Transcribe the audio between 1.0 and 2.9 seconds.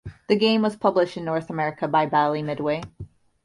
in North America by Bally Midway.